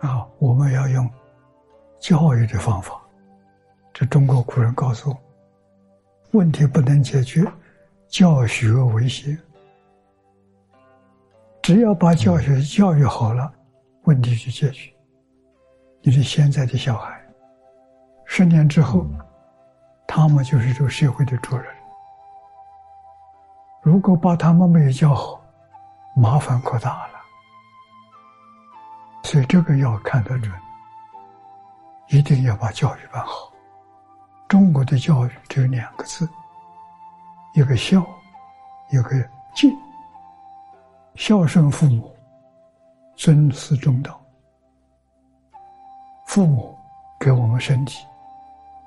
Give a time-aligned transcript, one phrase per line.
[0.00, 1.08] 啊，我们要用
[1.98, 3.00] 教育的方法。
[3.92, 5.16] 这中国古人告诉我，
[6.32, 7.44] 问题不能解决，
[8.06, 9.36] 教学为先。
[11.62, 13.52] 只要把教学教育好了，
[14.04, 14.92] 问题就解决。
[16.00, 17.20] 你的现在的小孩，
[18.24, 19.04] 十年之后，
[20.06, 21.66] 他们就是这个社会的主人。
[23.82, 25.40] 如果把他们没有教好，
[26.14, 27.17] 麻烦可大了。
[29.22, 30.52] 所以这个要看得准，
[32.08, 33.52] 一定要把教育办好。
[34.48, 36.26] 中国的教育只有两个字：
[37.54, 38.06] 一个孝，
[38.90, 39.10] 一个
[39.54, 39.70] 敬。
[41.14, 42.16] 孝顺父母，
[43.16, 44.18] 尊师重道。
[46.26, 46.78] 父母
[47.18, 48.06] 给我们身体，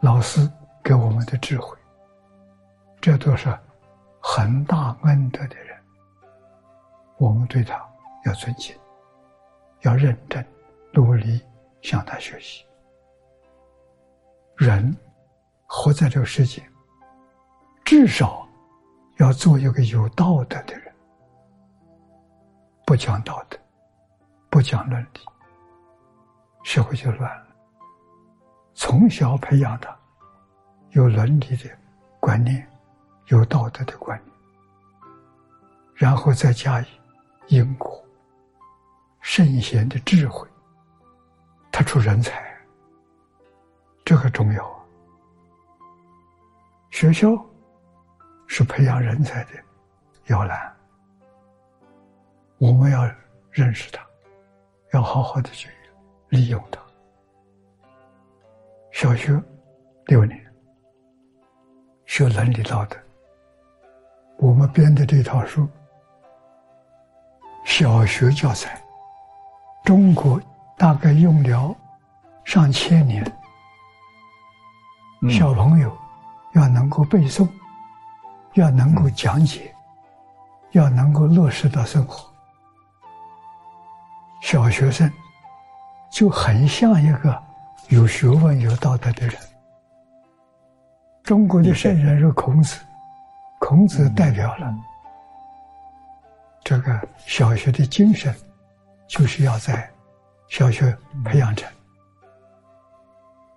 [0.00, 0.48] 老师
[0.84, 1.76] 给我们的智慧，
[3.00, 3.48] 这都是
[4.20, 5.76] 很大恩德的人。
[7.16, 7.74] 我们对他
[8.26, 8.76] 要尊敬，
[9.80, 10.44] 要认真
[10.92, 11.40] 努力
[11.82, 12.64] 向他学习。
[14.56, 14.96] 人。
[15.70, 16.66] 活在这个世界，
[17.84, 18.48] 至少
[19.18, 20.90] 要做一个有道德的人。
[22.86, 23.58] 不讲道德，
[24.48, 25.20] 不讲伦理，
[26.64, 27.46] 社会就乱了。
[28.72, 29.94] 从小培养他
[30.92, 31.70] 有伦理的
[32.18, 32.66] 观念，
[33.26, 34.34] 有道德的观念，
[35.94, 36.86] 然后再加以
[37.48, 38.02] 因果、
[39.28, 40.48] 圣贤的智慧，
[41.70, 42.42] 他出人才，
[44.02, 44.88] 这个重要。
[46.90, 47.28] 学校
[48.46, 49.50] 是培养人才的
[50.28, 50.74] 摇篮，
[52.56, 53.04] 我们要
[53.50, 54.02] 认识它，
[54.94, 55.68] 要好好的去
[56.30, 56.80] 利用它。
[58.92, 59.38] 小学
[60.06, 60.42] 六年
[62.06, 62.96] 学伦理道德，
[64.38, 65.68] 我们编的这套书，
[67.66, 68.82] 小学教材，
[69.88, 70.38] 中国
[70.76, 71.74] 大概用了
[72.44, 73.24] 上千年，
[75.30, 75.90] 小朋友。
[76.52, 77.48] 要能够背诵，
[78.52, 79.74] 要能够讲解，
[80.72, 82.30] 要能够落实到生活。
[84.42, 85.10] 小学生
[86.10, 87.42] 就很像一个
[87.88, 89.34] 有学问、有道德的人。
[91.22, 92.78] 中国的圣人是孔子，
[93.58, 94.74] 孔子代表了
[96.62, 98.34] 这个小学的精神，
[99.08, 99.90] 就是要在
[100.48, 101.68] 小学培养成。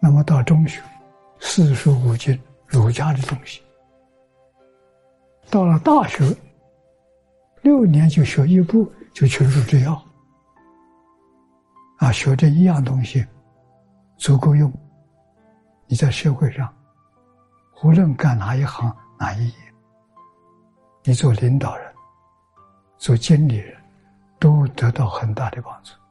[0.00, 0.82] 那么到中学，
[1.38, 2.36] 四书五经。
[2.66, 3.62] 儒家的东西，
[5.48, 6.24] 到了大学，
[7.62, 9.92] 六年就学一部，就全书摘要。
[11.98, 13.24] 啊，学这一样东西，
[14.16, 14.72] 足够用。
[15.86, 16.74] 你在社会上，
[17.84, 19.54] 无论干哪一行哪一业，
[21.04, 21.94] 你做领导人、
[22.96, 23.80] 做经理人，
[24.44, 26.03] 都得到很大的帮助。